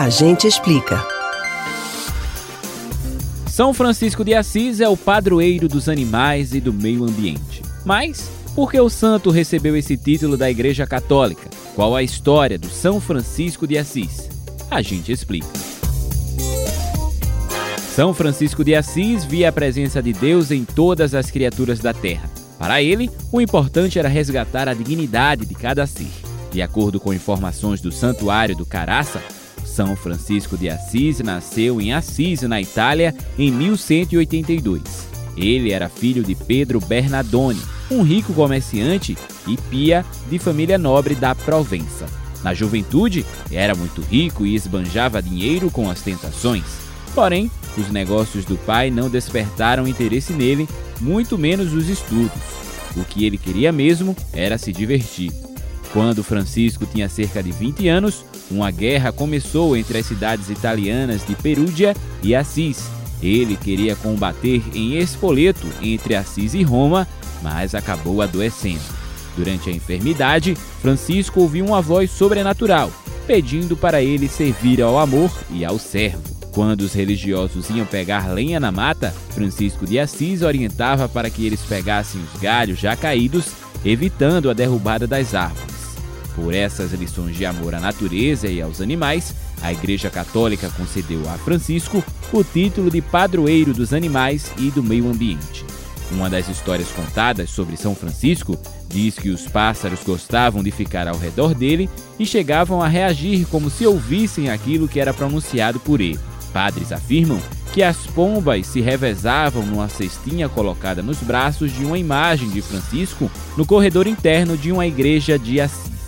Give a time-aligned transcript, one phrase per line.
[0.00, 1.06] A gente explica.
[3.46, 7.60] São Francisco de Assis é o padroeiro dos animais e do meio ambiente.
[7.84, 11.50] Mas por que o santo recebeu esse título da Igreja Católica?
[11.74, 14.30] Qual a história do São Francisco de Assis?
[14.70, 15.52] A gente explica.
[17.94, 22.30] São Francisco de Assis via a presença de Deus em todas as criaturas da terra.
[22.58, 26.08] Para ele, o importante era resgatar a dignidade de cada ser.
[26.50, 29.20] De acordo com informações do Santuário do Caraça,
[29.80, 34.82] São Francisco de Assis nasceu em Assis, na Itália, em 1182.
[35.34, 39.16] Ele era filho de Pedro Bernardone, um rico comerciante,
[39.48, 42.04] e Pia, de família nobre da Provença.
[42.44, 46.64] Na juventude, era muito rico e esbanjava dinheiro com as tentações.
[47.14, 50.68] Porém, os negócios do pai não despertaram interesse nele,
[51.00, 52.42] muito menos os estudos.
[52.94, 55.32] O que ele queria mesmo era se divertir.
[55.92, 61.34] Quando Francisco tinha cerca de 20 anos, uma guerra começou entre as cidades italianas de
[61.34, 62.88] Perúdia e Assis.
[63.20, 67.06] Ele queria combater em Espoleto, entre Assis e Roma,
[67.42, 68.80] mas acabou adoecendo.
[69.36, 72.90] Durante a enfermidade, Francisco ouviu uma voz sobrenatural,
[73.26, 76.22] pedindo para ele servir ao amor e ao servo.
[76.52, 81.60] Quando os religiosos iam pegar lenha na mata, Francisco de Assis orientava para que eles
[81.62, 83.46] pegassem os galhos já caídos,
[83.84, 85.79] evitando a derrubada das árvores.
[86.34, 91.36] Por essas lições de amor à natureza e aos animais, a Igreja Católica concedeu a
[91.38, 95.64] Francisco o título de padroeiro dos animais e do meio ambiente.
[96.10, 98.58] Uma das histórias contadas sobre São Francisco
[98.88, 103.70] diz que os pássaros gostavam de ficar ao redor dele e chegavam a reagir como
[103.70, 106.18] se ouvissem aquilo que era pronunciado por ele.
[106.52, 107.38] Padres afirmam
[107.72, 113.30] que as pombas se revezavam numa cestinha colocada nos braços de uma imagem de Francisco
[113.56, 115.99] no corredor interno de uma igreja de Assis.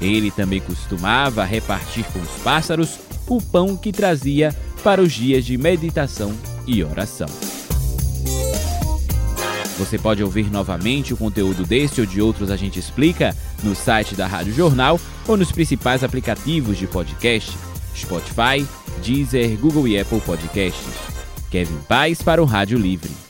[0.00, 5.56] Ele também costumava repartir com os pássaros o pão que trazia para os dias de
[5.56, 6.32] meditação
[6.66, 7.28] e oração.
[9.78, 14.14] Você pode ouvir novamente o conteúdo deste ou de outros A Gente Explica no site
[14.14, 14.98] da Rádio Jornal
[15.28, 17.56] ou nos principais aplicativos de podcast,
[17.94, 18.66] Spotify,
[19.04, 20.94] Deezer, Google e Apple Podcasts.
[21.50, 23.25] Kevin Paz para o Rádio Livre.